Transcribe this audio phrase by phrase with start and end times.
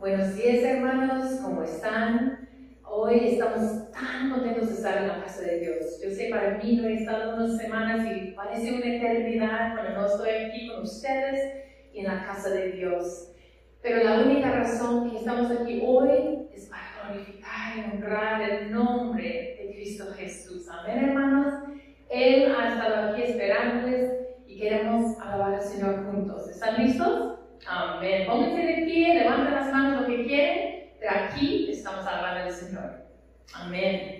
[0.00, 2.48] Buenos días hermanos, ¿cómo están?
[2.82, 6.00] Hoy estamos tan contentos de estar en la casa de Dios.
[6.02, 10.06] Yo sé, para mí no he estado unas semanas y parece una eternidad cuando no
[10.06, 13.34] estoy aquí con ustedes y en la casa de Dios.
[13.82, 19.58] Pero la única razón que estamos aquí hoy es para glorificar y honrar el nombre
[19.60, 20.66] de Cristo Jesús.
[20.70, 21.52] Amén, hermanos.
[22.08, 24.12] Él ha estado aquí esperándoles
[24.46, 26.48] y queremos alabar al Señor juntos.
[26.48, 27.39] ¿Están listos?
[27.66, 28.26] Amén.
[28.26, 33.06] Pónganse de pie, levanten las manos lo que quieren, pero aquí estamos alabando al Señor.
[33.54, 34.19] Amén.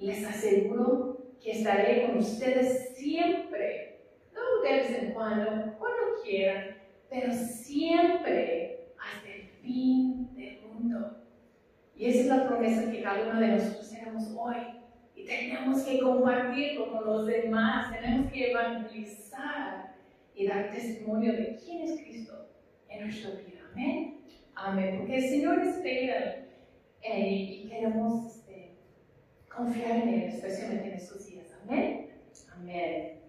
[0.00, 4.00] Les aseguro que estaré con ustedes siempre,
[4.32, 6.76] no de vez en cuando, cuando quieran,
[7.10, 11.18] pero siempre hasta el fin del mundo.
[11.94, 14.56] Y esa es la promesa que cada uno de nosotros tenemos hoy
[15.14, 19.96] y tenemos que compartirlo con los demás, tenemos que evangelizar
[20.34, 22.48] y dar testimonio de quién es Cristo
[22.88, 23.60] en nuestra vida.
[23.72, 24.20] Amén.
[24.54, 24.96] Amén.
[24.98, 26.46] Porque el Señor espera
[27.02, 28.39] eh, y queremos
[29.60, 31.46] confiar en Él, especialmente en estos días.
[31.62, 32.08] Amén.
[32.56, 33.19] Amén.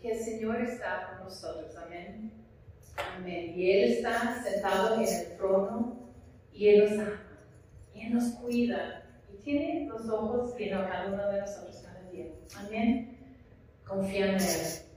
[0.00, 1.74] Que el Señor está con nosotros.
[1.76, 2.32] Amén.
[3.16, 3.52] Amén.
[3.56, 6.10] Y Él está sentado en el trono
[6.52, 7.22] y Él nos ama
[7.94, 12.26] y Él nos cuida y tiene los ojos a cada uno de nosotros cada día.
[12.56, 13.18] Amén.
[13.84, 14.89] Confía en Él.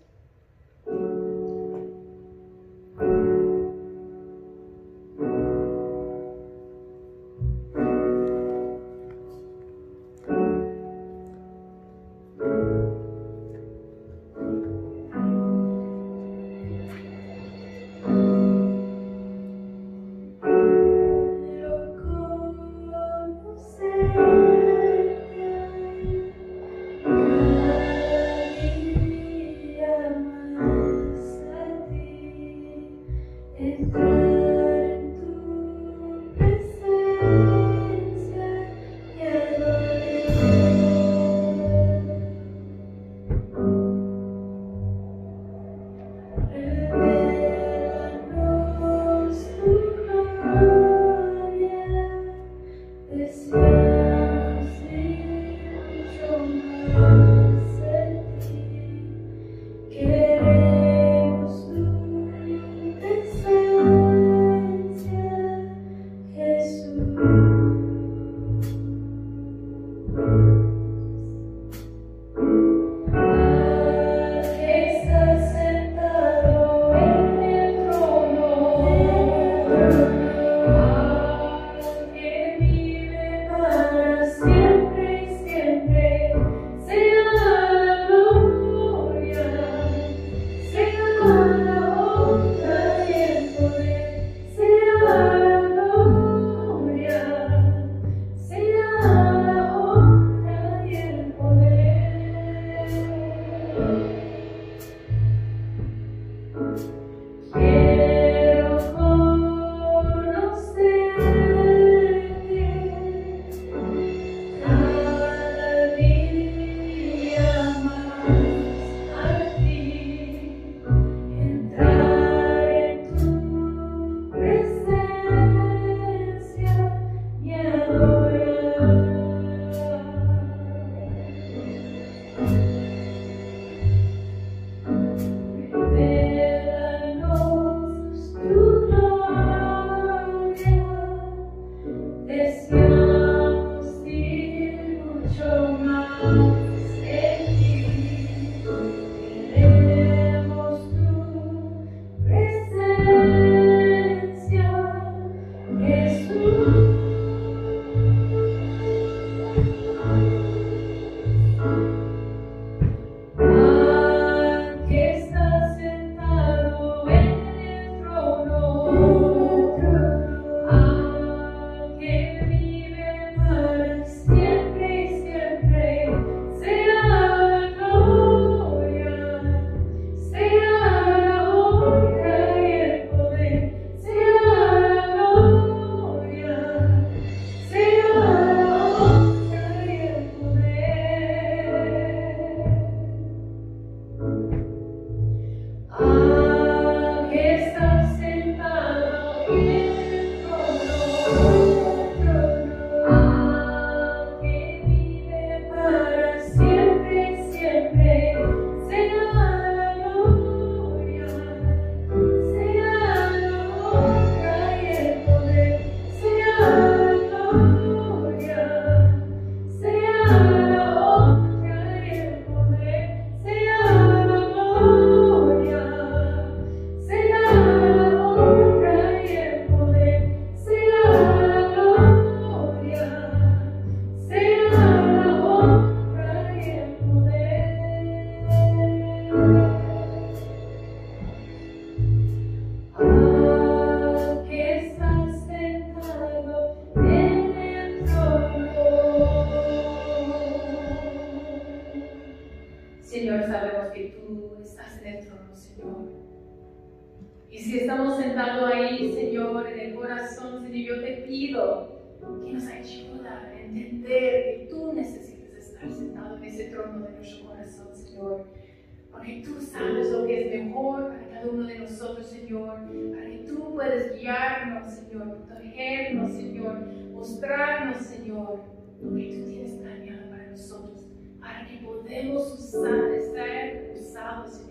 [281.68, 284.63] Que podamos usar, estar usados,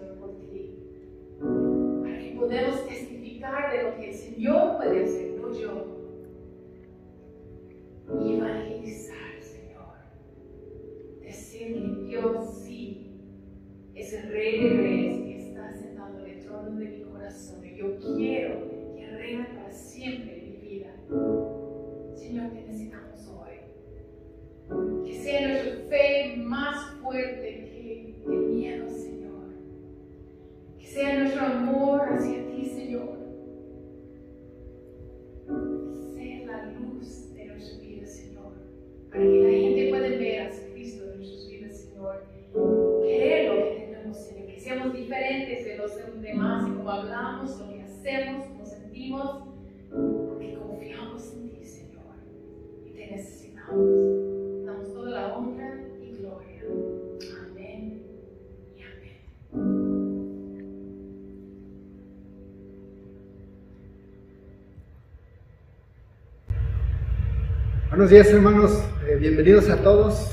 [68.03, 70.33] Buenos días hermanos, eh, bienvenidos a todos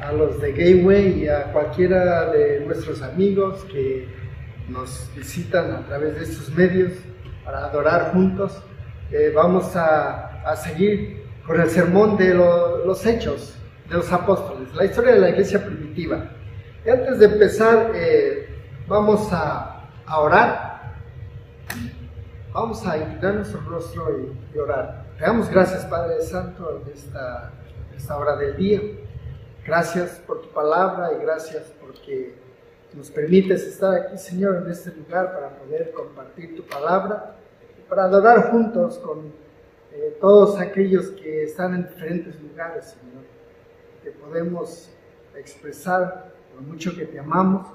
[0.00, 4.08] a los de Gateway y a cualquiera de nuestros amigos que
[4.68, 6.94] nos visitan a través de estos medios
[7.44, 8.60] para adorar juntos.
[9.12, 13.56] Eh, vamos a, a, seguir con el sermón de los hechos
[13.88, 16.32] de los apóstoles, la historia de la iglesia primitiva.
[16.84, 18.48] Y antes de empezar, eh,
[18.88, 20.96] vamos a, a, orar.
[22.52, 25.07] Vamos a inclinar nuestro rostro y, y orar.
[25.18, 27.50] Te damos gracias, Padre Santo, en esta,
[27.96, 28.80] esta hora del día.
[29.66, 32.36] Gracias por tu palabra y gracias porque
[32.94, 37.34] nos permites estar aquí, Señor, en este lugar para poder compartir tu palabra
[37.76, 39.32] y para adorar juntos con
[39.92, 43.24] eh, todos aquellos que están en diferentes lugares, Señor.
[44.04, 44.88] Que podemos
[45.34, 47.66] expresar lo mucho que te amamos,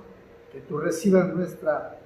[0.50, 2.00] que tú recibas nuestra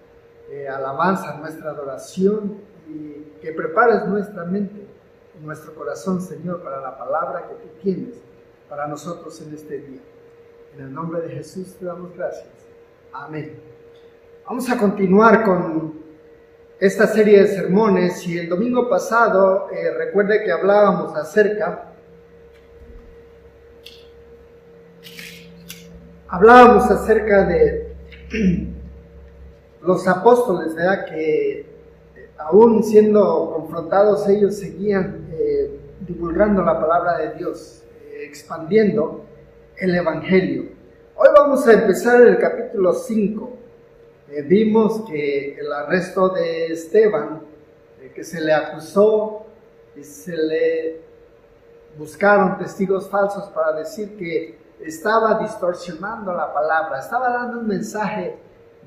[0.50, 2.58] eh, alabanza, nuestra adoración
[2.90, 4.97] y que prepares nuestra mente
[5.42, 8.16] nuestro corazón, Señor, para la palabra que tú tienes
[8.70, 10.02] para nosotros en este día.
[10.76, 12.48] En el nombre de Jesús te damos gracias.
[13.14, 13.60] Amén.
[14.46, 15.94] Vamos a continuar con
[16.80, 21.88] esta serie de sermones y el domingo pasado eh, recuerde que hablábamos acerca
[26.28, 27.96] hablábamos acerca de
[29.82, 31.06] los apóstoles, ¿verdad?
[31.06, 31.66] Que eh,
[32.38, 35.27] aún siendo confrontados ellos seguían
[36.08, 37.84] divulgando la palabra de Dios
[38.22, 39.26] expandiendo
[39.76, 40.70] el Evangelio.
[41.16, 43.58] Hoy vamos a empezar el capítulo 5.
[44.30, 47.42] Eh, vimos que el arresto de Esteban,
[48.16, 49.46] que se le acusó
[49.98, 51.02] y se le
[51.98, 58.38] buscaron testigos falsos para decir que estaba distorsionando la palabra, estaba dando un mensaje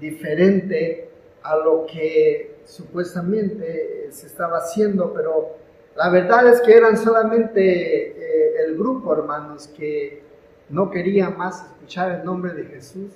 [0.00, 1.10] diferente
[1.42, 5.59] a lo que supuestamente se estaba haciendo, pero
[5.96, 10.22] la verdad es que eran solamente eh, el grupo, hermanos, que
[10.68, 13.12] no querían más escuchar el nombre de Jesús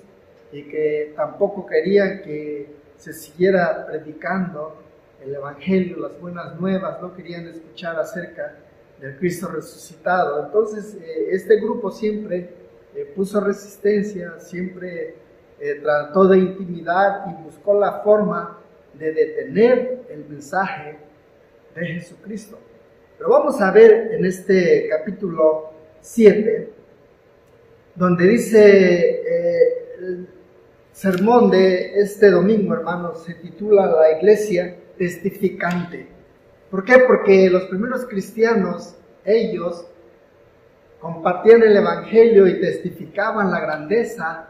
[0.51, 4.75] y que tampoco querían que se siguiera predicando
[5.23, 8.55] el Evangelio, las buenas nuevas, no querían escuchar acerca
[8.99, 10.45] del Cristo resucitado.
[10.45, 12.49] Entonces, eh, este grupo siempre
[12.93, 15.23] eh, puso resistencia, siempre
[15.81, 18.59] trató de intimidar y buscó la forma
[18.93, 20.97] de detener el mensaje
[21.75, 22.57] de Jesucristo.
[23.17, 26.69] Pero vamos a ver en este capítulo 7,
[27.95, 30.27] donde dice eh, el
[30.91, 36.07] sermón de este domingo, hermanos, se titula La iglesia testificante.
[36.71, 36.99] ¿Por qué?
[36.99, 39.85] Porque los primeros cristianos, ellos,
[40.99, 44.47] compartían el Evangelio y testificaban la grandeza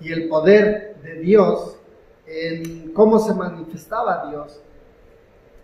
[0.00, 1.78] y el poder de Dios
[2.26, 4.60] en cómo se manifestaba Dios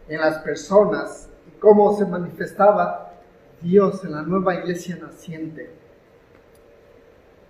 [0.08, 3.12] en las personas y cómo se manifestaba
[3.60, 5.70] Dios en la nueva iglesia naciente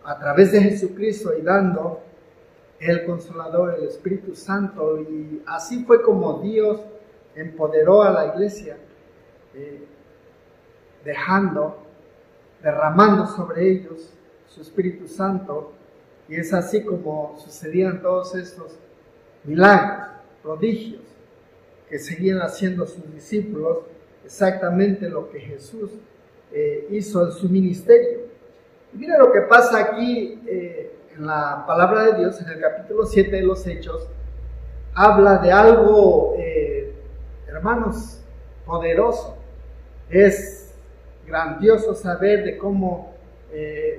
[0.04, 2.00] a través de Jesucristo y dando
[2.80, 5.00] el consolador, el Espíritu Santo.
[5.00, 6.80] Y así fue como Dios
[7.34, 8.76] empoderó a la iglesia,
[9.54, 9.86] eh,
[11.04, 11.78] dejando,
[12.62, 14.12] derramando sobre ellos
[14.48, 15.72] su Espíritu Santo.
[16.28, 18.78] Y es así como sucedían todos estos
[19.44, 20.08] milagros,
[20.42, 21.11] prodigios
[21.92, 23.80] que seguían haciendo sus discípulos
[24.24, 25.90] exactamente lo que Jesús
[26.50, 28.20] eh, hizo en su ministerio.
[28.94, 33.04] Y mira lo que pasa aquí eh, en la palabra de Dios, en el capítulo
[33.04, 34.08] 7 de los Hechos,
[34.94, 36.94] habla de algo, eh,
[37.46, 38.22] hermanos,
[38.64, 39.36] poderoso.
[40.08, 40.72] Es
[41.26, 43.12] grandioso saber de cómo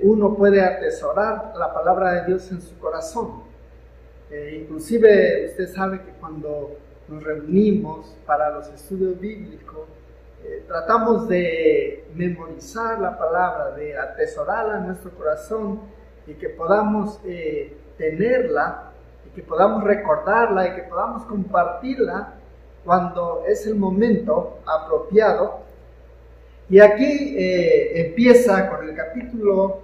[0.02, 3.44] uno puede atesorar la palabra de Dios en su corazón.
[4.52, 6.76] Inclusive usted sabe que cuando
[7.08, 9.88] nos reunimos para los estudios bíblicos,
[10.68, 15.80] tratamos de memorizar la palabra, de atesorarla en nuestro corazón
[16.26, 17.20] y que podamos
[17.96, 18.94] tenerla
[19.34, 22.34] que podamos recordarla y que podamos compartirla
[22.84, 25.64] cuando es el momento apropiado.
[26.70, 29.80] Y aquí eh, empieza con el capítulo,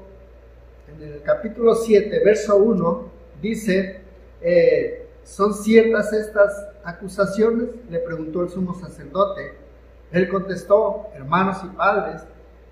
[0.89, 3.11] en el capítulo 7, verso 1,
[3.43, 4.01] dice,
[4.41, 7.69] eh, ¿son ciertas estas acusaciones?
[7.89, 9.55] Le preguntó el sumo sacerdote.
[10.13, 12.23] Él contestó, hermanos y padres,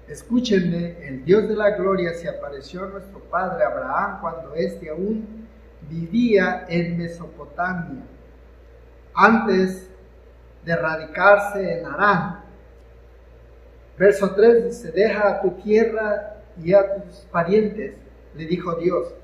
[0.08, 5.46] escúchenme, el Dios de la gloria se apareció a nuestro padre Abraham cuando éste aún
[5.88, 8.02] vivía en Mesopotamia.
[9.14, 9.88] Antes
[10.64, 12.40] de radicarse en Arán,
[13.96, 17.94] verso 3 dice, deja a tu tierra y a tus parientes,
[18.34, 19.14] le dijo Dios,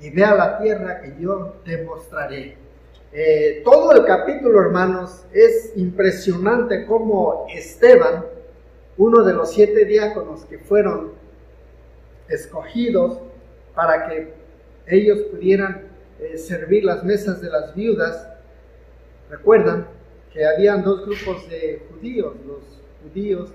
[0.00, 2.56] y ve a la tierra que yo te mostraré.
[3.12, 8.24] Eh, todo el capítulo, hermanos, es impresionante como Esteban,
[8.96, 11.12] uno de los siete diáconos que fueron
[12.28, 13.18] escogidos
[13.74, 14.34] para que
[14.86, 15.88] ellos pudieran
[16.20, 18.28] eh, servir las mesas de las viudas,
[19.30, 19.86] recuerdan
[20.32, 22.62] que habían dos grupos de judíos, los
[23.02, 23.50] judíos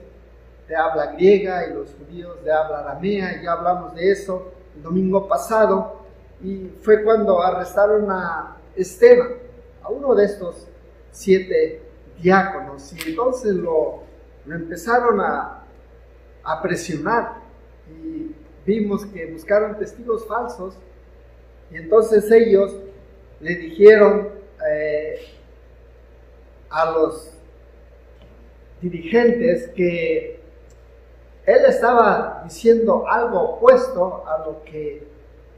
[0.67, 5.27] de habla griega y los judíos de habla aramea, ya hablamos de eso el domingo
[5.27, 5.98] pasado,
[6.41, 9.33] y fue cuando arrestaron a Esteban,
[9.81, 10.67] a uno de estos
[11.11, 11.81] siete
[12.21, 14.03] diáconos, y entonces lo,
[14.45, 15.63] empezaron a,
[16.43, 17.41] a presionar,
[17.89, 18.31] y
[18.65, 20.75] vimos que buscaron testigos falsos,
[21.71, 22.75] y entonces ellos
[23.39, 24.29] le dijeron
[24.69, 25.19] eh,
[26.69, 27.31] a los
[28.81, 30.39] dirigentes que
[31.45, 35.07] él estaba diciendo algo opuesto a lo que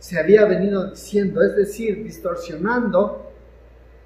[0.02, 3.32] se había venido diciendo, es decir, distorsionando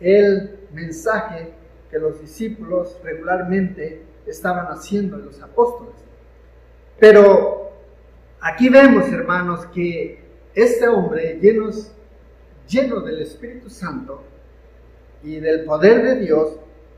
[0.02, 1.54] el mensaje
[1.90, 5.96] que los discípulos regularmente estaban haciendo los apóstoles.
[7.00, 7.72] Pero
[8.42, 10.20] aquí vemos, hermanos, que
[10.54, 11.94] este hombre llenos
[12.68, 14.22] lleno del Espíritu Santo
[15.24, 16.58] y del poder de Dios,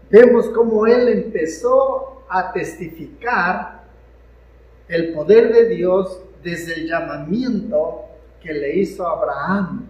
[0.09, 3.83] vemos cómo él empezó a testificar
[4.87, 8.07] el poder de Dios desde el llamamiento
[8.47, 9.89] que le hizo Abraham.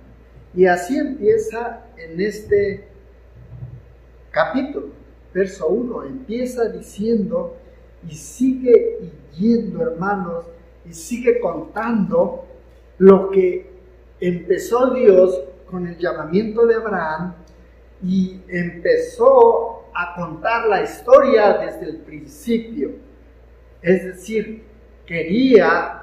[0.55, 2.87] Y así empieza en este
[4.31, 4.87] capítulo,
[5.31, 7.55] verso 1, empieza diciendo
[8.09, 10.45] y sigue yendo, hermanos,
[10.89, 12.47] y sigue contando
[12.97, 13.69] lo que
[14.19, 17.35] empezó Dios con el llamamiento de Abraham
[18.01, 22.91] y empezó a contar la historia desde el principio.
[23.83, 24.63] Es decir,
[25.05, 26.01] quería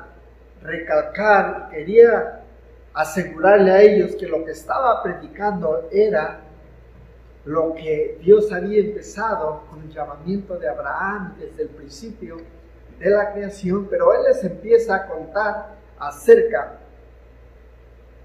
[0.62, 2.43] recalcar, quería
[2.94, 6.40] asegurarle a ellos que lo que estaba predicando era
[7.44, 12.38] lo que Dios había empezado con el llamamiento de Abraham desde el principio
[12.98, 16.78] de la creación, pero Él les empieza a contar acerca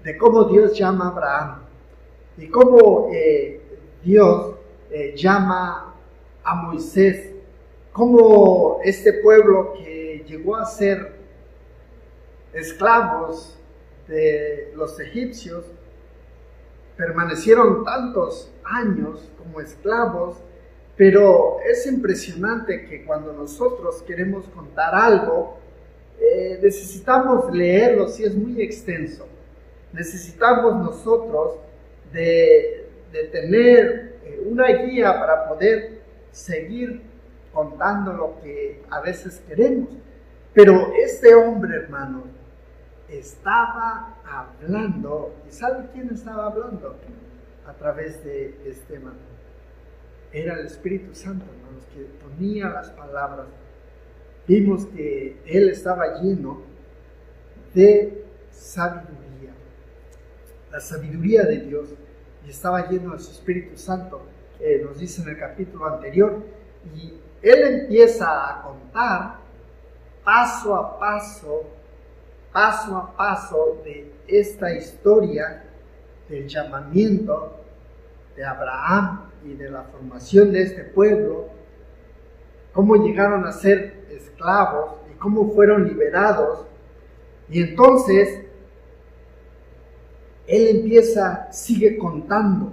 [0.04, 1.62] de cómo Dios llama a Abraham
[2.38, 3.60] y cómo eh,
[4.02, 4.54] Dios
[4.90, 5.94] eh, llama
[6.42, 7.32] a Moisés,
[7.92, 11.12] cómo este pueblo que llegó a ser
[12.54, 13.59] esclavos
[14.10, 15.64] de los egipcios,
[16.98, 20.36] permanecieron tantos años como esclavos,
[20.96, 25.56] pero es impresionante que cuando nosotros queremos contar algo,
[26.20, 29.26] eh, necesitamos leerlo si es muy extenso
[29.92, 31.56] necesitamos nosotros
[32.12, 32.76] de,
[33.32, 37.02] tener eh, una guía para poder seguir
[37.52, 39.88] contando lo que a veces queremos.
[40.54, 42.22] Pero este hombre, hermano,
[43.10, 46.96] estaba hablando, ¿y sabe quién estaba hablando?
[47.66, 49.14] A través de Esteban.
[50.32, 53.46] Era el Espíritu Santo, hermanos, que ponía las palabras.
[54.46, 56.62] Vimos que él estaba lleno
[57.74, 59.20] de sabiduría
[60.70, 61.88] la sabiduría de Dios
[62.46, 64.22] y estaba lleno de su Espíritu Santo,
[64.84, 66.42] nos dice en el capítulo anterior,
[66.94, 69.38] y él empieza a contar
[70.24, 71.64] paso a paso,
[72.52, 75.64] paso a paso de esta historia
[76.28, 77.56] del llamamiento
[78.36, 81.48] de Abraham y de la formación de este pueblo,
[82.72, 86.66] cómo llegaron a ser esclavos y cómo fueron liberados.
[87.48, 88.46] Y entonces
[90.46, 92.72] él empieza, sigue contando.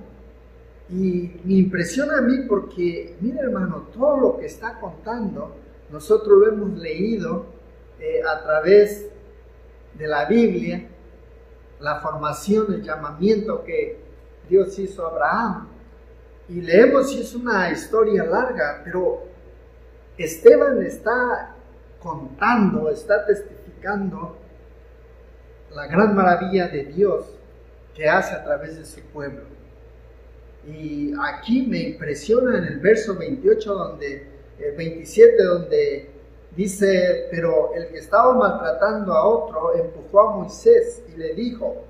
[0.89, 5.55] Y me impresiona a mí porque, mira hermano, todo lo que está contando,
[5.91, 7.45] nosotros lo hemos leído
[7.99, 9.07] eh, a través
[9.97, 10.87] de la Biblia,
[11.79, 13.99] la formación, el llamamiento que
[14.49, 15.67] Dios hizo a Abraham.
[16.49, 19.23] Y leemos y es una historia larga, pero
[20.17, 21.55] Esteban está
[22.01, 24.37] contando, está testificando
[25.73, 27.25] la gran maravilla de Dios
[27.93, 29.41] que hace a través de su pueblo.
[30.65, 34.27] Y aquí me impresiona en el verso 28, donde,
[34.59, 36.09] el 27, donde
[36.57, 41.83] dice, pero el que estaba maltratando a otro empujó a Moisés y le dijo,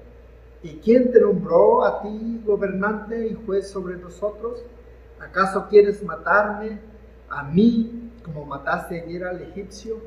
[0.61, 4.61] ¿y quién te nombró a ti gobernante y juez sobre nosotros?
[5.21, 6.79] ¿Acaso quieres matarme
[7.29, 9.99] a mí como mataste ayer al egipcio?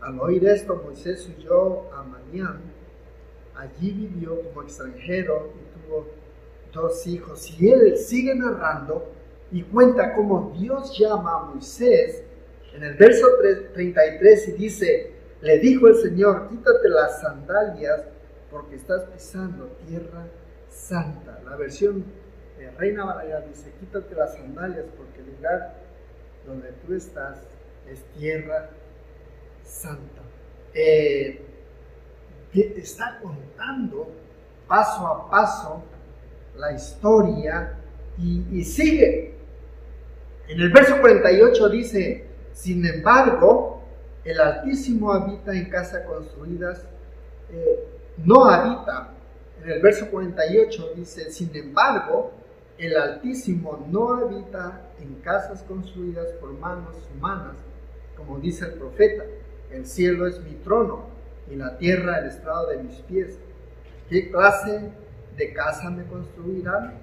[0.00, 2.60] Al oír esto, Moisés huyó a Madián.
[3.56, 6.06] Allí vivió como extranjero y tuvo
[6.72, 7.50] dos hijos.
[7.58, 9.10] Y él sigue narrando
[9.50, 12.22] y cuenta cómo Dios llama a Moisés
[12.74, 13.26] en el verso
[13.72, 18.02] 33 y dice, le dijo el Señor, quítate las sandalias
[18.50, 20.26] porque estás pisando tierra
[20.68, 21.40] santa.
[21.44, 22.04] La versión
[22.58, 25.74] de Reina Valera dice, quítate las sandalias porque el lugar
[26.46, 27.38] donde tú estás
[27.88, 28.70] es tierra
[29.62, 30.22] santa.
[30.72, 31.40] Eh,
[32.54, 34.10] está contando
[34.66, 35.84] paso a paso
[36.56, 37.74] la historia
[38.18, 39.34] y, sigue.
[40.48, 43.82] En el verso 48 dice, sin embargo,
[44.24, 46.86] el Altísimo habita en casas construidas,
[47.50, 47.84] eh,
[48.18, 49.10] no habita.
[49.62, 52.32] En el verso 48 dice, sin embargo,
[52.78, 57.56] el Altísimo no habita en casas construidas por manos humanas,
[58.16, 59.24] como dice el profeta,
[59.70, 61.06] el cielo es mi trono
[61.50, 63.38] y la tierra el estrado de mis pies.
[64.08, 64.92] ¿Qué clase
[65.36, 66.94] de casa me construirán?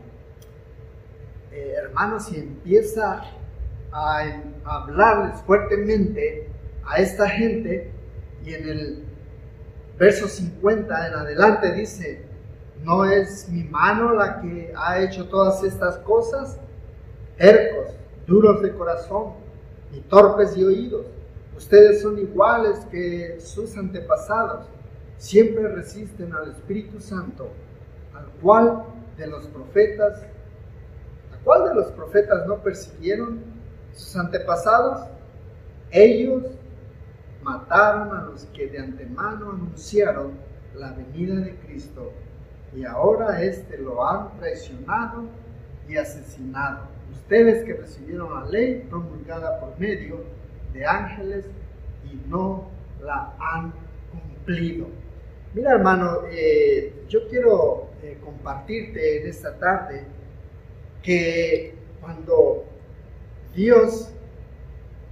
[1.52, 3.22] Eh, hermanos, si empieza
[3.92, 4.24] a,
[4.64, 6.48] hablarles fuertemente
[6.86, 7.92] a esta gente.
[8.46, 9.04] Y en el
[9.98, 12.24] verso 50 en adelante dice,
[12.84, 16.60] ¿no es mi mano la que ha hecho todas estas cosas?
[17.38, 19.34] Tercos, duros de corazón
[19.94, 21.06] y torpes de oídos.
[21.56, 24.66] Ustedes son iguales que sus antepasados,
[25.18, 27.50] siempre resisten al Espíritu Santo,
[28.16, 28.86] al cual
[29.18, 30.24] de los profetas,
[31.32, 33.40] ¿a cuál de los profetas no persiguieron
[33.94, 35.08] sus antepasados?
[35.92, 36.44] Ellos
[37.44, 40.34] mataron a los que de antemano anunciaron
[40.76, 42.12] la venida de Cristo
[42.74, 45.26] y ahora éste lo han traicionado
[45.88, 46.88] y asesinado.
[47.12, 50.24] Ustedes que recibieron la ley promulgada por medio
[50.74, 51.46] de ángeles
[52.06, 52.70] y no
[53.02, 53.74] la han
[54.12, 54.88] cumplido.
[55.54, 60.06] Mira hermano, eh, yo quiero eh, compartirte en esta tarde
[61.04, 62.66] que cuando
[63.56, 64.10] Dios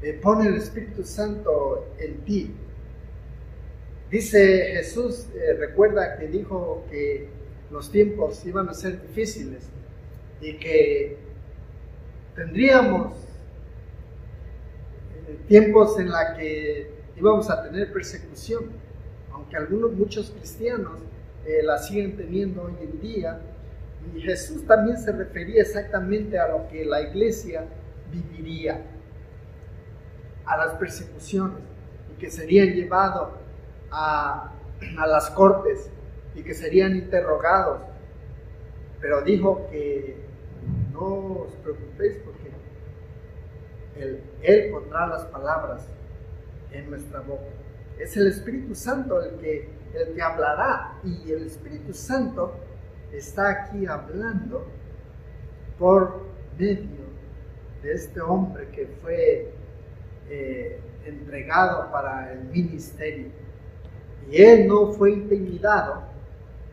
[0.02, 2.56] eh, pone el Espíritu Santo en ti,
[4.10, 7.30] dice Jesús, recuerda que dijo que
[7.70, 9.64] los tiempos iban a ser difíciles
[10.42, 11.18] y que
[12.36, 13.14] tendríamos
[15.48, 18.66] tiempos en la que íbamos a tener persecución,
[19.32, 21.00] aunque algunos, muchos cristianos
[21.46, 23.40] eh, la siguen teniendo hoy en día.
[24.16, 27.66] Y Jesús también se refería exactamente a lo que la iglesia
[28.12, 28.86] viviría,
[30.46, 31.60] a las persecuciones,
[32.12, 33.30] y que serían llevados
[33.92, 34.52] a,
[34.98, 35.90] a las cortes
[36.36, 37.82] y que serían interrogados.
[39.00, 40.18] Pero dijo que
[40.92, 42.50] no os preocupéis porque
[44.42, 45.88] él, pondrá las palabras
[46.72, 47.44] en nuestra boca.
[47.98, 52.54] Es el Espíritu Santo el que, el que hablará y el Espíritu Santo
[53.12, 54.66] está aquí hablando
[55.78, 56.22] por
[56.58, 56.99] medio
[57.82, 59.52] de este hombre que fue
[60.30, 63.28] eh, entregado para el ministerio.
[64.30, 66.04] Y él no fue intimidado,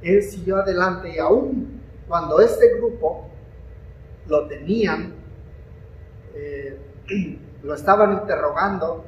[0.02, 3.28] él siguió adelante y aún cuando este grupo
[4.26, 5.14] lo tenían
[6.34, 6.78] eh,
[7.62, 9.04] lo estaban interrogando,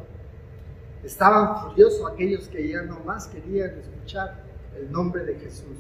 [1.05, 4.43] estaban furiosos aquellos que ya no más querían escuchar
[4.77, 5.77] el nombre de Jesús.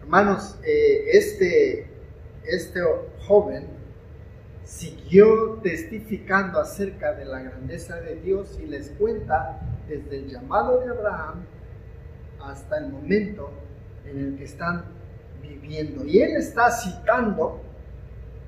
[0.00, 1.86] Hermanos, eh, este,
[2.44, 2.80] este
[3.26, 3.68] joven
[4.64, 10.90] siguió testificando acerca de la grandeza de Dios y les cuenta desde el llamado de
[10.90, 11.44] Abraham
[12.40, 13.50] hasta el momento
[14.06, 14.84] en el que están
[15.42, 16.04] viviendo.
[16.04, 17.60] Y él está citando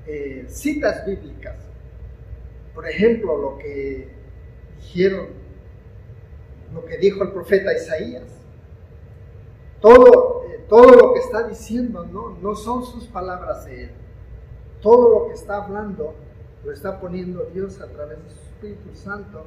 [0.07, 1.57] eh, citas bíblicas.
[2.75, 4.09] Por ejemplo, lo que
[4.79, 5.29] dijeron,
[6.75, 8.25] lo que dijo el profeta Isaías.
[9.81, 13.91] Todo, eh, todo lo que está diciendo no, no son sus palabras de él.
[14.87, 16.15] Todo lo que está hablando
[16.65, 19.45] lo está poniendo Dios a través de su Espíritu Santo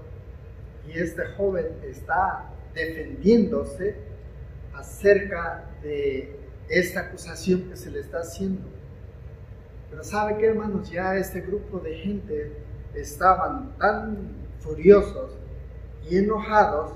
[0.85, 3.95] y este joven está defendiéndose
[4.73, 8.67] acerca de esta acusación que se le está haciendo.
[9.89, 12.57] Pero sabe que hermanos, ya este grupo de gente
[12.93, 14.17] estaban tan
[14.59, 15.37] furiosos
[16.09, 16.91] y enojados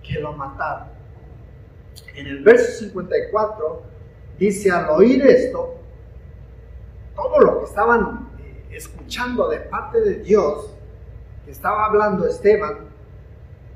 [0.00, 0.90] que lo mataron.
[2.14, 3.82] En el verso 54
[4.38, 5.79] dice, al oír esto,
[7.20, 10.74] todo lo que estaban eh, escuchando de parte de Dios,
[11.44, 12.78] que estaba hablando Esteban,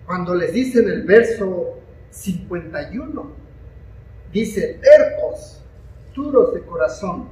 [0.06, 1.78] cuando les dice en el verso
[2.10, 3.32] 51,
[4.32, 5.62] dice, tercos,
[6.14, 7.28] duros de corazón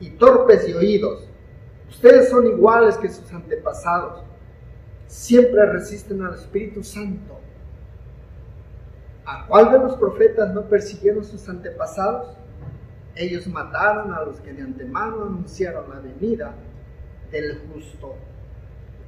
[0.00, 1.28] y torpes de oídos,
[1.88, 4.22] ustedes son iguales que sus antepasados,
[5.06, 7.38] siempre resisten al Espíritu Santo.
[9.24, 12.36] ¿A cuál de los profetas no persiguieron sus antepasados?
[13.18, 16.54] Ellos mataron a los que de antemano anunciaron la venida
[17.32, 18.14] del justo.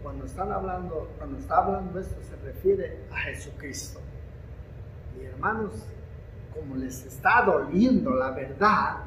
[0.02, 4.00] Cuando están hablando, cuando está hablando esto se refiere a Jesucristo.
[5.16, 5.86] Y hermanos,
[6.52, 9.04] como les está doliendo la verdad,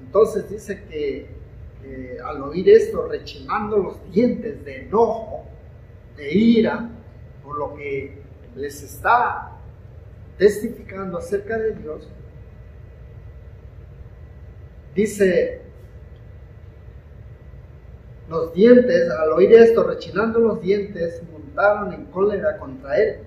[0.00, 1.36] entonces dice que,
[2.24, 5.44] al oír esto, rechinando los dientes de enojo,
[6.16, 6.90] de ira,
[7.44, 8.22] por lo que
[8.56, 9.52] les está
[10.36, 12.08] testificando acerca de Dios,
[14.96, 15.60] dice,
[18.28, 23.18] los dientes, al oír esto, rechinando los dientes, montaron en cólera contra él.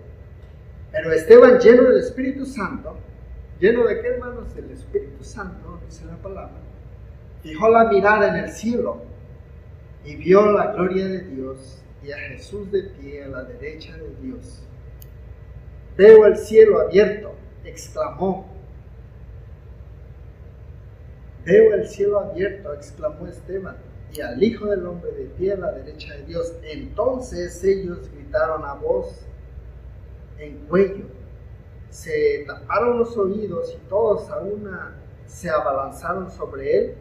[0.91, 2.97] Pero Esteban, lleno del Espíritu Santo,
[3.59, 4.53] lleno de qué hermanos?
[4.55, 6.57] Del Espíritu Santo, dice la palabra,
[7.43, 9.03] fijó la mirada en el cielo
[10.03, 14.09] y vio la gloria de Dios y a Jesús de pie a la derecha de
[14.21, 14.63] Dios.
[15.95, 18.48] Veo el cielo abierto, exclamó.
[21.49, 23.75] Veo el cielo abierto, exclamó Esteban,
[24.13, 26.53] y al Hijo del Hombre de pie a la derecha de Dios.
[26.61, 29.25] Entonces ellos gritaron a voz
[30.37, 31.05] en cuello,
[31.89, 34.93] se taparon los oídos y todos a una
[35.25, 36.95] se abalanzaron sobre él,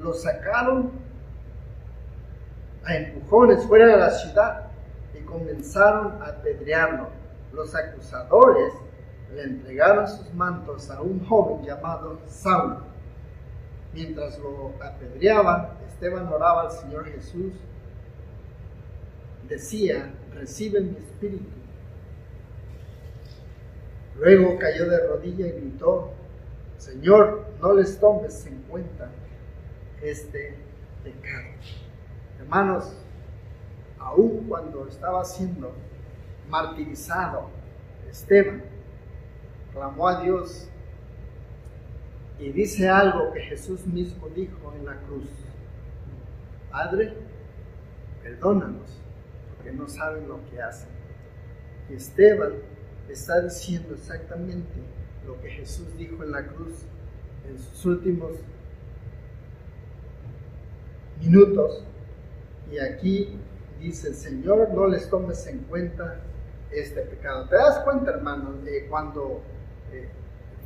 [0.00, 0.90] lo sacaron
[2.82, 4.66] a empujones fuera de la ciudad
[5.16, 7.06] y comenzaron a apedrearlo.
[7.52, 8.72] Los acusadores
[9.32, 12.95] le entregaron sus mantos a un joven llamado Saulo.
[13.96, 17.54] Mientras lo apedreaban, Esteban oraba al Señor Jesús.
[19.48, 21.46] Decía, recibe mi espíritu.
[24.18, 26.10] Luego cayó de rodilla y gritó,
[26.76, 29.08] Señor, no les tomes en cuenta
[30.02, 30.58] este
[31.02, 31.46] pecado.
[32.38, 32.92] Hermanos,
[33.98, 35.72] aun cuando estaba siendo
[36.50, 37.48] martirizado,
[38.10, 38.62] Esteban
[39.72, 40.68] clamó a Dios
[42.38, 45.28] y dice algo que Jesús mismo dijo en la cruz.
[46.70, 47.14] Padre,
[48.22, 49.00] perdónanos,
[49.56, 50.90] porque no saben lo que hacen.
[51.88, 52.52] Y Esteban
[53.08, 54.80] está diciendo exactamente
[55.26, 56.84] lo que Jesús dijo en la cruz
[57.48, 58.32] en sus últimos
[61.20, 61.84] minutos.
[62.70, 63.38] Y aquí
[63.80, 66.20] dice Señor, no les tomes en cuenta
[66.70, 67.48] este pecado.
[67.48, 69.40] ¿Te das cuenta, hermano, de cuando
[69.92, 70.08] eh,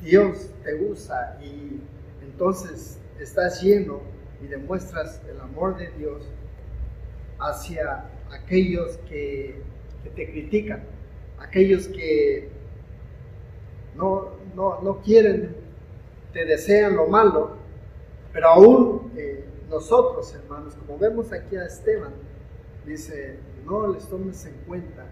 [0.03, 1.81] Dios te usa y
[2.23, 4.01] entonces estás lleno
[4.43, 6.23] y demuestras el amor de Dios
[7.39, 9.63] hacia aquellos que,
[10.15, 10.83] te critican?
[11.39, 12.49] aquellos que
[13.97, 15.57] no, no, quieren,
[16.33, 17.57] te desean lo malo,
[18.33, 22.13] pero aún eh, nosotros, hermanos, como vemos aquí a Esteban,
[22.87, 25.07] dice, no les tomes en cuenta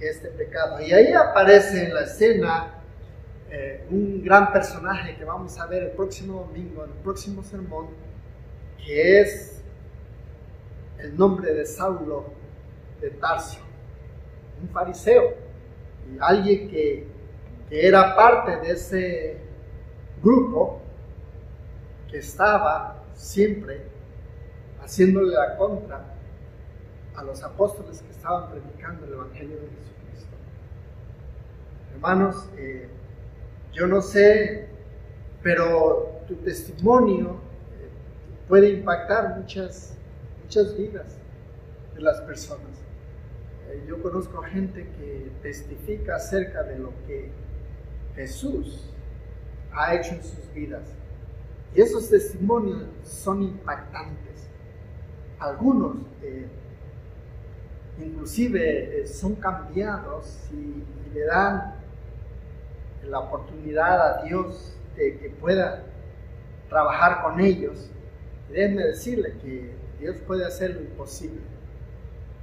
[0.00, 0.80] este pecado.
[0.80, 2.79] Y ahí aparece en la escena
[3.50, 7.88] eh, un gran personaje que vamos a ver el próximo domingo, el próximo sermón,
[8.78, 9.62] que es
[10.98, 12.26] el nombre de Saulo
[13.00, 13.60] de Tarso,
[14.62, 15.50] un fariseo
[16.18, 17.20] alguien que,
[17.72, 19.36] era parte de ese
[20.20, 20.80] grupo
[22.10, 23.80] que estaba siempre
[24.82, 26.04] haciéndole la contra
[27.14, 30.36] a los apóstoles que estaban predicando el Evangelio de Jesucristo.
[31.94, 32.88] Hermanos, eh,
[33.72, 34.66] yo no sé,
[35.42, 37.88] pero tu testimonio eh,
[38.48, 39.96] puede impactar muchas,
[40.42, 41.18] muchas vidas
[41.94, 42.66] de las personas.
[43.68, 47.30] Eh, yo conozco gente que testifica acerca de lo que
[48.16, 48.90] Jesús
[49.72, 50.82] ha hecho en sus vidas.
[51.74, 54.48] Y esos testimonios son impactantes.
[55.38, 56.46] Algunos eh,
[58.04, 61.74] inclusive son cambiados y, le dan
[63.04, 65.84] la oportunidad a Dios de que pueda
[66.68, 67.90] trabajar con ellos,
[68.50, 71.40] déjenme decirle que Dios puede hacer lo imposible.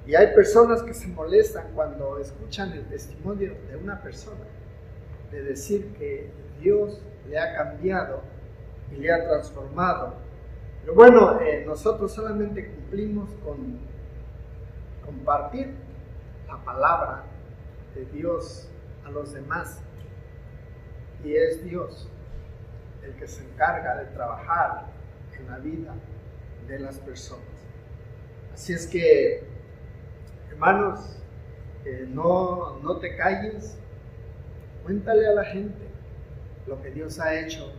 [0.05, 4.45] Y hay personas que se molestan cuando escuchan el testimonio de una persona,
[5.31, 8.21] de decir que Dios le ha cambiado
[8.91, 10.15] y le ha transformado.
[10.81, 13.79] Pero bueno, eh, nosotros solamente cumplimos con
[15.05, 15.73] compartir
[16.47, 17.23] la palabra
[17.93, 18.69] de Dios
[19.05, 19.81] a los demás.
[21.23, 22.07] Y es Dios
[23.03, 24.85] el que se encarga de trabajar
[25.37, 25.95] en la vida
[26.67, 27.45] de las personas.
[28.53, 29.43] Así es que,
[30.51, 31.17] hermanos,
[32.09, 33.77] no, no te calles,
[34.83, 35.87] cuéntale a la gente
[36.65, 37.71] lo que Dios ha hecho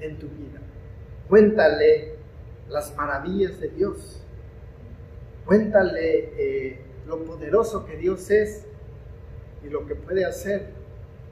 [0.00, 0.60] en tu vida.
[1.28, 2.16] Cuéntale
[2.68, 4.22] las maravillas de Dios.
[5.46, 8.66] Cuéntale eh, lo poderoso que Dios es
[9.64, 10.66] y lo que puede hacer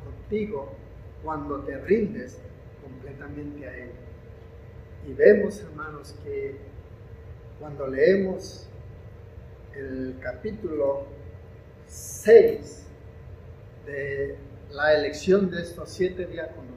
[0.03, 0.73] contigo
[1.27, 2.39] cuando te rindes
[2.81, 3.91] completamente a Él.
[5.09, 6.57] Y vemos, hermanos, que
[7.59, 8.69] cuando leemos
[9.75, 11.05] el capítulo
[11.89, 12.87] 6
[13.87, 14.37] de
[14.71, 16.77] la elección de estos siete diáconos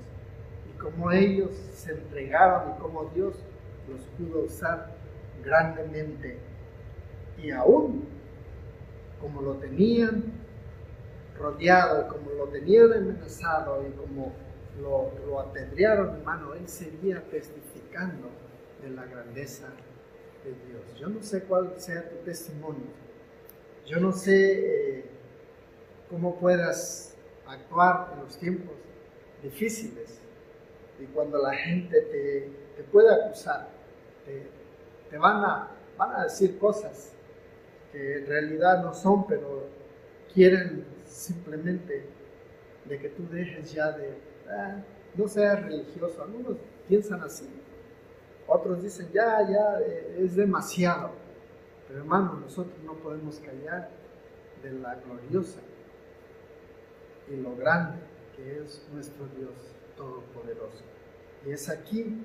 [0.68, 3.36] y cómo ellos se entregaron y cómo Dios
[3.88, 4.96] los pudo usar
[5.44, 6.38] grandemente
[7.38, 8.04] y aún
[9.22, 10.39] como lo tenían
[11.40, 14.34] rodeado, como lo tenían amenazado y como
[14.82, 18.30] lo, lo hermano, él seguía testificando
[18.82, 19.68] de la grandeza
[20.44, 21.00] de Dios.
[21.00, 22.88] Yo no sé cuál sea tu testimonio.
[23.86, 25.06] Yo no sé eh,
[26.10, 27.16] cómo puedas
[27.48, 28.76] actuar en los tiempos
[29.42, 30.20] difíciles
[31.00, 33.70] y cuando la gente te, te puede acusar,
[34.26, 34.48] te,
[35.10, 37.14] te van, a, van a decir cosas
[37.92, 39.68] que en realidad no son, pero
[40.34, 42.06] quieren simplemente
[42.86, 44.18] de que tú dejes ya de,
[44.50, 44.82] ah,
[45.16, 46.22] no seas religioso.
[46.24, 46.58] Algunos
[46.88, 47.48] piensan así,
[48.48, 51.12] otros dicen, ya, ya, eh, es demasiado.
[51.88, 53.90] Pero hermano, nosotros no podemos callar
[54.64, 55.60] de la gloriosa
[57.30, 58.00] y lo grande
[58.36, 59.54] que es nuestro Dios
[59.96, 60.84] Todopoderoso.
[61.46, 62.24] Y es aquí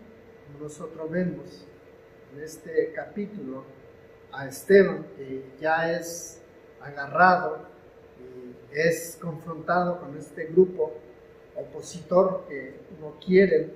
[0.60, 1.66] nosotros vemos
[2.32, 3.64] en este capítulo
[4.32, 6.40] a Esteban, que ya es
[6.80, 7.66] agarrado
[8.72, 10.92] es confrontado con este grupo
[11.56, 13.72] opositor que no quieren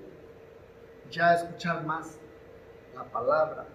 [1.11, 2.19] ya escuchar más
[2.95, 3.67] la palabra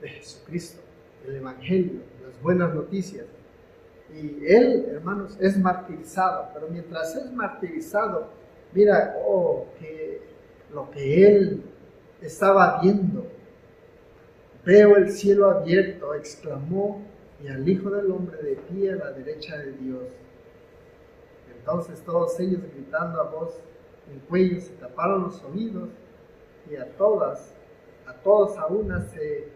[0.00, 0.80] de Jesucristo,
[1.26, 3.26] el Evangelio, las buenas noticias.
[4.12, 8.28] Y él, hermanos, es martirizado, pero mientras es martirizado,
[8.72, 10.22] mira, oh, que
[10.72, 11.62] lo que él
[12.20, 13.26] estaba viendo,
[14.68, 17.00] Veo el cielo abierto, exclamó,
[17.42, 20.04] y al Hijo del Hombre de pie a la derecha de Dios.
[21.56, 23.60] Entonces todos ellos gritando a voz
[24.10, 25.90] en cuello se taparon los oídos
[26.70, 27.54] y a todas,
[28.06, 29.48] a todos a una se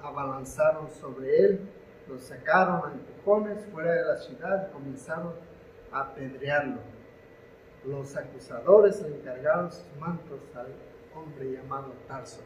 [0.00, 1.60] abalanzaron sobre él,
[2.08, 5.32] los sacaron a empujones fuera de la ciudad y comenzaron
[5.92, 6.80] a apedrearlo.
[7.84, 10.66] Los acusadores le encargaron sus mantos al
[11.14, 12.40] hombre llamado Tarso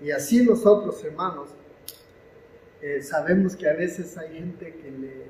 [0.00, 1.48] y así nosotros, hermanos,
[2.86, 5.26] eh, sabemos que a veces hay gente que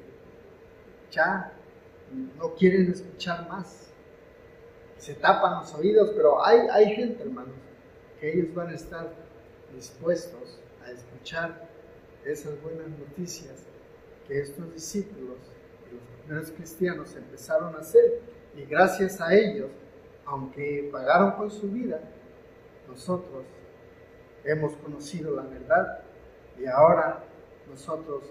[1.10, 1.50] ya
[2.38, 3.86] no quieren escuchar más,
[4.98, 7.54] se tapan los oídos, pero hay, hay gente, hermanos,
[8.20, 9.10] que ellos van a estar
[9.74, 11.66] dispuestos a escuchar
[12.26, 13.64] esas buenas noticias
[14.28, 15.38] que estos discípulos,
[15.90, 18.20] los primeros cristianos, empezaron a hacer.
[18.54, 19.70] Y gracias a ellos,
[20.26, 22.00] aunque pagaron con su vida,
[22.86, 23.46] nosotros
[24.44, 26.00] hemos conocido la verdad
[26.58, 27.25] y ahora
[27.68, 28.24] nosotros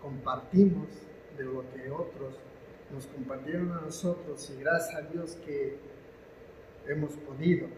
[0.00, 0.88] compartimos
[1.36, 2.34] de lo que otros
[2.92, 5.78] nos compartieron a nosotros y gracias a Dios que
[6.86, 7.68] hemos podido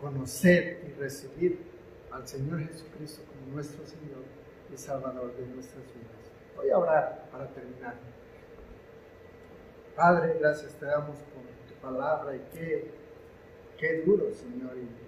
[0.00, 1.58] conocer y recibir
[2.10, 4.24] al Señor Jesucristo como nuestro Señor
[4.72, 6.32] y Salvador de nuestras vidas.
[6.56, 7.94] Voy a orar para terminar.
[9.94, 12.90] Padre, gracias te damos por tu palabra y qué,
[13.78, 14.76] qué duro, Señor.
[14.76, 15.05] Y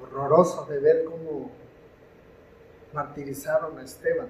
[0.00, 1.50] horroroso de ver cómo
[2.92, 4.28] martirizaron a Esteban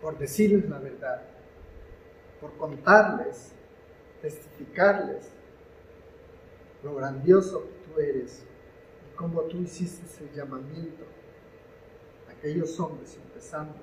[0.00, 1.22] por decirles la verdad,
[2.40, 3.52] por contarles,
[4.22, 5.30] testificarles
[6.82, 8.44] lo grandioso que tú eres
[9.10, 11.04] y cómo tú hiciste ese llamamiento
[12.28, 13.74] a aquellos hombres, empezando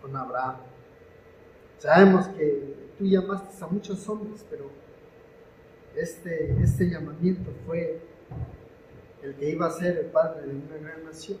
[0.00, 0.56] con Abraham.
[1.78, 4.70] Sabemos que tú llamaste a muchos hombres, pero
[5.96, 8.00] este, este llamamiento fue
[9.22, 11.38] el que iba a ser el padre de una gran nación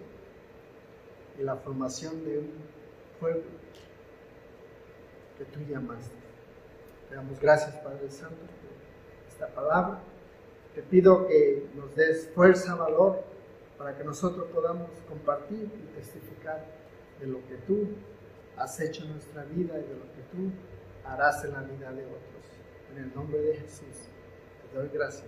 [1.38, 2.50] y la formación de un
[3.18, 3.42] pueblo
[5.38, 6.14] que tú llamaste.
[7.08, 10.00] Te damos gracias, Padre Santo, por esta palabra.
[10.74, 13.24] Te pido que nos des fuerza, valor,
[13.78, 16.64] para que nosotros podamos compartir y testificar
[17.18, 17.88] de lo que tú
[18.56, 20.52] has hecho en nuestra vida y de lo que tú
[21.04, 22.44] harás en la vida de otros.
[22.92, 24.10] En el nombre de Jesús,
[24.72, 25.24] te gracias.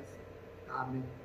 [0.69, 1.22] Amén.